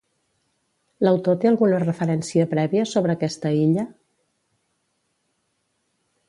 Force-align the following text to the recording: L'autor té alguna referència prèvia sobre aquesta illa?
L'autor 1.07 1.35
té 1.43 1.49
alguna 1.49 1.81
referència 1.83 2.47
prèvia 2.55 2.87
sobre 2.93 3.15
aquesta 3.19 3.53
illa? 3.59 3.85